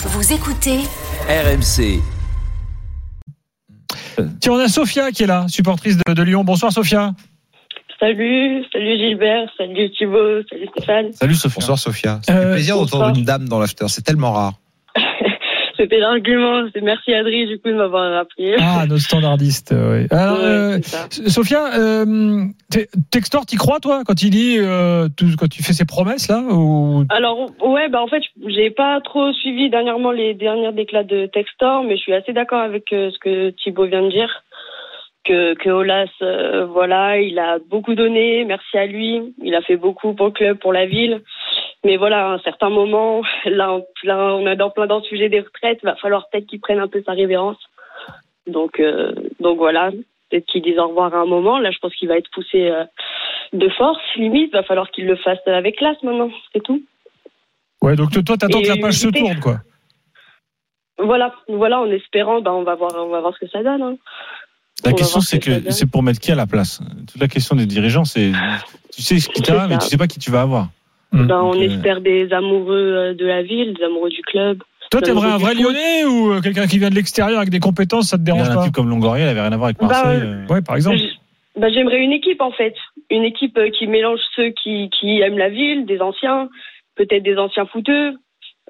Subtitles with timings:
[0.00, 0.78] Vous écoutez
[1.28, 2.00] RMC.
[4.40, 6.44] Tiens, on a Sophia qui est là, supportrice de, de Lyon.
[6.44, 7.14] Bonsoir Sophia.
[8.00, 11.12] Salut, salut Gilbert, salut Thibaut, salut Stéphane.
[11.12, 11.60] Salut Sophia.
[11.60, 12.20] Bonsoir Sophia.
[12.24, 14.54] Ça Euh, fait plaisir d'entendre une dame dans l'after, c'est tellement rare.
[15.78, 18.56] C'était l'argument, merci Adri du coup de m'avoir rappelé.
[18.58, 19.72] Ah, nos standardistes.
[19.72, 20.06] oui.
[20.10, 21.30] Alors, Ouais, euh, c'est ça.
[21.30, 22.44] Sophia, euh,
[23.12, 26.40] Textor, t'y crois toi quand il dit, euh, tout- quand tu fais ses promesses là
[26.50, 27.04] ou...
[27.10, 31.84] Alors ouais, bah en fait, j'ai pas trop suivi dernièrement les dernières déclats de Textor,
[31.84, 34.42] mais je suis assez d'accord avec euh, ce que Thibaut vient de dire.
[35.24, 39.34] Que, que Olas, euh, voilà, il a beaucoup donné, merci à lui.
[39.44, 41.20] Il a fait beaucoup pour le club, pour la ville.
[41.84, 45.28] Mais voilà, à un certain moment, là, plein, on est dans plein dans le sujet
[45.28, 47.58] des retraites, va falloir peut-être qu'il prenne un peu sa révérence.
[48.46, 49.90] Donc, euh, donc voilà,
[50.30, 51.58] peut-être qu'il dise au revoir à un moment.
[51.58, 52.84] Là, je pense qu'il va être poussé euh,
[53.52, 54.52] de force, limite.
[54.52, 56.82] Va falloir qu'il le fasse avec classe maintenant, c'est tout.
[57.80, 59.58] Ouais, donc toi, t'attends Et que la page se tourne quoi.
[60.98, 63.82] Voilà, voilà, en espérant, bah, on va voir, on va voir ce que ça donne.
[63.82, 63.96] hein.
[64.84, 66.80] La On question, c'est ce que c'est pour mettre qui à la place?
[67.10, 68.32] Toute la question des dirigeants, c'est
[68.92, 69.66] tu sais ce qui C'est t'a, ça.
[69.68, 70.68] mais tu sais pas qui tu vas avoir.
[71.12, 71.26] Mm.
[71.26, 74.62] Ben, on espère des amoureux euh, de la ville, des amoureux du club.
[74.90, 75.54] Toi, t'aimerais Dans un vrai.
[75.54, 78.26] Lyonnais ou euh, quelqu'un qui vient de l'extérieur avec des compétences, ça te il y
[78.26, 80.20] dérange a un pas type comme Longoria, il avait rien à voir avec Bah, Marseille.
[80.22, 80.52] euh, euh.
[80.54, 80.98] Ouais, par exemple.
[81.56, 82.74] Ben, J'aimerais une équipe en fait,
[83.10, 86.48] une équipe qui mélange ceux qui, qui aiment la ville, des anciens,
[86.96, 88.14] peut-être des anciens footeux,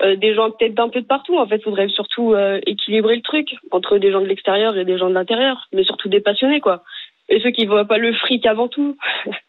[0.02, 1.36] euh, des gens peut-être d'un peu de partout.
[1.36, 4.84] En fait, il faudrait surtout euh, équilibrer le truc entre des gens de l'extérieur et
[4.84, 6.82] des gens de l'intérieur, mais surtout des passionnés quoi.
[7.28, 8.96] Et ceux qui voient pas le fric avant tout.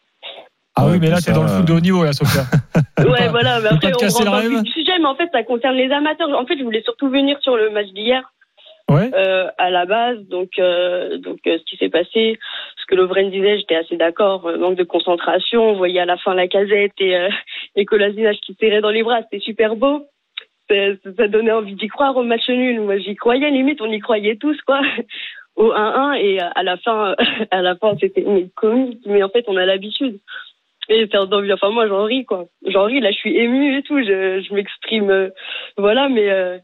[0.80, 2.44] Ah oui, mais là, t'es dans le foot de haut niveau, là, Sophia.
[3.00, 3.60] Ouais, voilà.
[3.62, 6.30] Mais Faut après, on rentre dans le sujet, mais en fait, ça concerne les amateurs.
[6.38, 8.22] En fait, je voulais surtout venir sur le match d'hier.
[8.90, 9.12] Ouais.
[9.14, 10.18] euh, à la base.
[10.30, 12.40] Donc, euh, donc euh, ce qui s'est passé,
[12.78, 14.48] ce que Lovren disait, j'étais assez d'accord.
[14.48, 15.62] euh, manque de concentration.
[15.70, 17.30] On voyait à la fin la casette et, euh,
[17.86, 19.22] Kolasinac qui serrait dans les bras.
[19.24, 20.08] C'était super beau.
[20.70, 22.82] Ça, donnait envie d'y croire au match nul.
[22.82, 23.50] Moi, j'y croyais.
[23.50, 24.82] Limite, on y croyait tous, quoi.
[25.56, 27.16] Au 1-1 et à la fin,
[27.52, 29.02] à la fin, c'était comique.
[29.06, 30.20] Mais en fait, on a l'habitude.
[30.90, 31.18] Et c'est.
[31.18, 32.46] Enfin, moi, j'en ris, quoi.
[32.68, 33.00] J'en ris.
[33.00, 34.00] Là, je suis émue et tout.
[34.00, 35.10] Je, je m'exprime.
[35.10, 35.30] euh,
[35.78, 36.30] voilà, mais.
[36.30, 36.58] euh,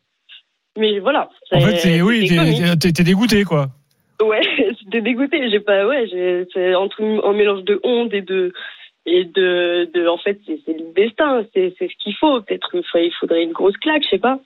[0.78, 1.30] mais voilà.
[1.54, 3.68] En fait, c'est, oui, t'es, t'es- dégoûté, quoi.
[4.22, 4.42] Ouais,
[4.84, 5.50] j'étais dégoûtée.
[5.50, 8.52] J'ai pas, ouais, j'ai, c'est entre un mélange de honte et de,
[9.06, 12.42] et de, de, en fait, c'est, c'est le destin, c'est, c'est ce qu'il faut.
[12.42, 14.40] Peut-être il faudrait une grosse claque, je sais pas.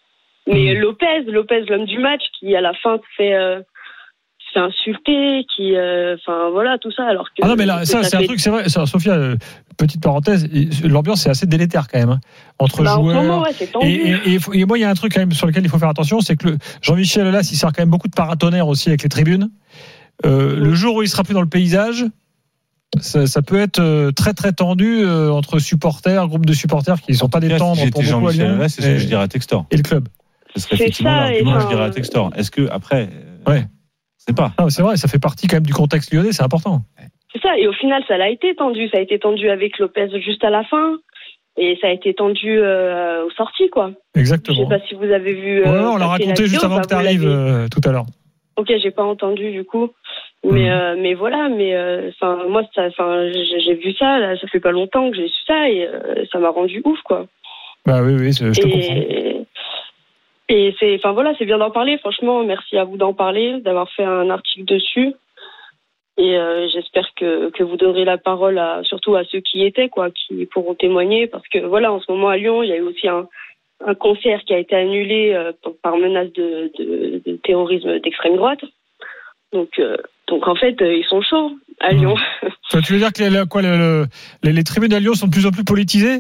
[0.48, 0.82] Mais Mhm.
[0.82, 3.62] Lopez, Lopez, l'homme du match, qui à la fin fait, euh,
[4.56, 7.42] insulter, qui, euh, enfin voilà, tout ça, alors que.
[7.44, 8.68] Ah non, mais là, ça, c'est un truc, c'est vrai.
[8.70, 9.36] Ça, Sophia, euh,
[9.80, 10.48] petite parenthèse,
[10.84, 12.20] l'ambiance est assez délétère quand même, hein,
[12.60, 13.24] entre Bah, en joueurs.
[13.24, 13.88] moment, ouais, c'est tendu.
[13.88, 15.48] Et, et, et il faut- et moi, il y a un truc quand même sur
[15.48, 18.14] lequel il faut faire attention, c'est que Jean-Michel Aulas, il sert quand même beaucoup de
[18.16, 19.50] paratonnerre aussi avec les tribunes.
[20.26, 20.64] Euh, Mhm.
[20.64, 22.06] Le jour où il sera plus dans le paysage,
[23.00, 27.12] ça, ça peut être euh, très très tendu euh, entre supporters, groupes de supporters qui
[27.14, 29.28] ne sont pas des Si pour beaucoup Aulas, c'est ce que et, je dirais à
[29.28, 29.66] Textor.
[29.72, 30.08] et le club.
[30.56, 32.32] Ce serait C'est effectivement ça, l'argument et que je dirais à Textor.
[32.36, 33.10] Est-ce que après,
[33.48, 33.66] Ouais.
[34.18, 34.54] c'est pas.
[34.58, 36.84] Ah, c'est vrai, ça fait partie quand même du contexte lyonnais, c'est important.
[37.34, 38.88] C'est ça, et au final, ça l'a été tendu.
[38.90, 40.98] Ça a été tendu avec Lopez juste à la fin.
[41.58, 43.92] Et ça a été tendu euh, aux sorties, quoi.
[44.16, 44.58] Je Exactement.
[44.70, 45.62] sais pas si vous avez vu.
[45.62, 48.06] Ouais, euh, on l'a raconté juste avant que tu arrives l'avez- tout à l'heure.
[48.56, 49.90] Ok, j'ai pas entendu du coup.
[50.46, 50.72] Mais Mhm.
[50.72, 55.10] euh, mais voilà, mais euh, enfin moi j'ai vu ça, là, ça fait pas longtemps
[55.12, 57.26] que j'ai su ça et euh, ça m'a rendu ouf quoi.
[57.86, 58.78] Bah oui, oui, je te comprends.
[58.96, 59.46] et
[60.52, 61.98] et c'est, enfin voilà, c'est bien d'en parler.
[62.00, 65.14] Franchement, merci à vous d'en parler, d'avoir fait un article dessus.
[66.20, 69.66] Et euh, j'espère que, que vous donnerez la parole à, surtout à ceux qui y
[69.66, 71.28] étaient, quoi, qui pourront témoigner.
[71.28, 73.26] Parce que voilà, en ce moment à Lyon, il y a eu aussi un,
[73.86, 78.60] un concert qui a été annulé euh, par- menace de, de, de terrorisme d'extrême droite.
[79.54, 79.96] Donc, euh,
[80.28, 82.16] donc en fait, euh, ils sont chauds à Lyon.
[82.70, 84.06] Toi, tu veux dire que les, quoi, le- le-
[84.44, 86.20] les, les tribunes à Lyon sont de plus en plus politisées?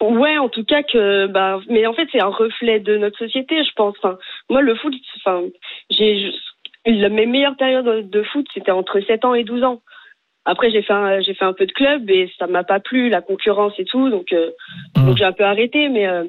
[0.00, 3.62] Ouais, en tout cas que, bah, mais en fait, c'est un reflet de notre société,
[3.62, 3.94] je pense.
[4.02, 4.18] Enfin,
[4.50, 5.42] moi, le foot, enfin,
[5.90, 6.32] j'ai,
[6.86, 9.80] mes meilleures périodes de- foot, c'était entre 7 ans et 12 ans.
[10.44, 13.08] Après, j'ai fait un, j'ai fait un peu de club et ça m'a pas plu,
[13.08, 14.50] la concurrence et tout, donc, euh,
[14.96, 15.06] Mhm.
[15.06, 16.24] donc j'ai un peu arrêté, mais, euh,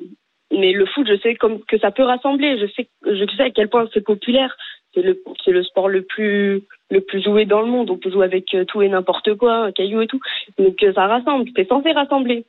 [0.52, 2.60] mais le foot, je sais comme que ça peut rassembler.
[2.60, 4.56] Je sais, je sais à quel point c'est populaire.
[4.94, 6.62] C'est le, c'est le sport le plus,
[6.92, 7.90] le plus joué dans le monde.
[7.90, 10.20] On peut jouer avec euh, tout et n'importe quoi, un caillou et tout.
[10.60, 11.50] Donc euh, ça rassemble.
[11.56, 12.46] C'est censé rassembler.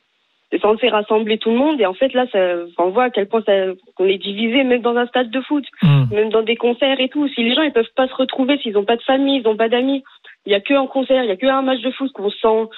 [0.50, 1.80] C'est censé rassembler tout le monde.
[1.80, 2.38] Et en fait, là, ça,
[2.78, 3.52] on voit à quel point ça,
[3.96, 6.04] qu'on est divisé, même dans un stade de foot, Hmm.
[6.12, 7.26] même dans des concerts et tout.
[7.28, 9.56] Si les gens ils peuvent pas se retrouver, s'ils n'ont pas de famille, ils n'ont
[9.56, 10.04] pas d'amis,
[10.46, 12.30] il y a que en concert, il y a que un match de foot qu'on
[12.30, 12.68] se sent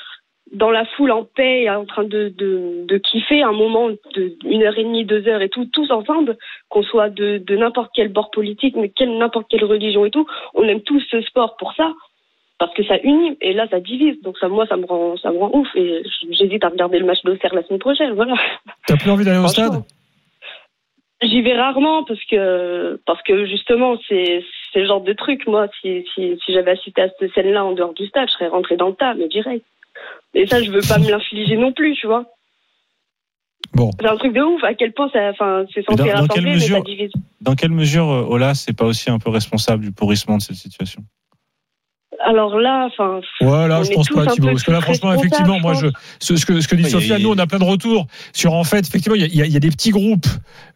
[0.52, 4.62] dans la foule en paix en train de, de, de kiffer un moment de une
[4.62, 6.36] heure et demie, deux heures et tout, tous ensemble,
[6.68, 10.26] qu'on soit de, de n'importe quel bord politique, mais quelle n'importe quelle religion et tout,
[10.54, 11.92] on aime tous ce sport pour ça,
[12.58, 14.20] parce que ça unit et là ça divise.
[14.22, 17.06] Donc ça, moi, ça me rend, ça me rend ouf et j'hésite à regarder le
[17.06, 18.12] match d'Auxerre la semaine prochaine.
[18.14, 18.34] Voilà.
[18.86, 19.82] T'as plus envie d'aller au stade?
[21.22, 25.66] J'y vais rarement parce que parce que justement c'est c'est le genre de truc moi
[25.80, 28.48] si si, si j'avais assisté à cette scène là en dehors du stade je serais
[28.48, 29.64] rentré dans le tas mais direct
[30.34, 32.26] et ça je veux pas me l'infliger non plus tu vois
[33.72, 33.90] Bon.
[33.98, 36.44] c'est un truc de ouf à quel point ça enfin c'est censé dans- dans quelle
[36.44, 39.84] rassembler mais ça divise Dans quelle mesure euh, Ola c'est pas aussi un peu responsable
[39.84, 41.02] du pourrissement de cette situation?
[42.26, 44.48] Alors là enfin Ouais, là, On je est pense pas, Thibaut.
[44.48, 45.86] Parce que là, franchement, effectivement, moi, je
[46.20, 48.06] ce, ce que, ce que dit Ouais, Sophia, il nous, on a plein de retours
[48.32, 49.90] sur, en fait, effectivement, il y a, il y a- il y a des petits
[49.90, 50.26] groupes,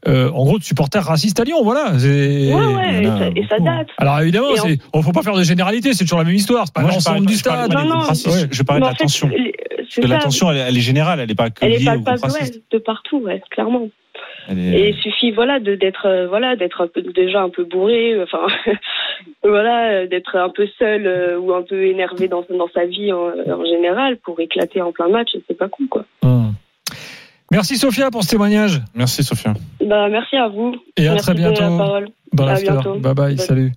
[0.08, 1.92] euh, en gros, de supporters racistes à Lyon, voilà.
[1.92, 3.64] Ouais ouais il et ça, et ça beaucoup.
[3.64, 6.66] date Alors, évidemment, c'est, on faut pas faire de généralité, c'est toujours la même histoire,
[6.66, 7.72] c'est pas l'ensemble parlais du pas- stade.
[7.72, 8.48] pas Non, non, ouais.
[8.50, 9.28] je parlais de l'attention.
[9.30, 11.84] Parce que l'attention, elle, est- elle est générale, elle est pas que elle est liée
[11.86, 12.62] pas au groupe pas raciste.
[12.70, 13.88] de partout ouais clairement
[14.48, 18.24] est- Et il suffit voilà de d'être euh, voilà d'être déjà un peu bourré, euh,
[18.24, 18.46] enfin
[19.44, 23.12] voilà euh, d'être un peu seul euh, ou un peu énervé dans dans sa vie
[23.12, 26.04] en, en général pour éclater en plein match, c'est pas cool quoi.
[26.22, 26.52] Hum.
[27.52, 28.80] Merci, Sophia, pour ce témoignage.
[28.94, 29.54] Merci Sophia.
[29.84, 30.76] Bah merci à vous.
[30.96, 32.08] Et à merci très bientôt la parole.
[32.32, 32.70] dans À l'after.
[32.70, 32.94] bientôt.
[32.94, 33.38] Bye bye, Bye.
[33.38, 33.72] salut.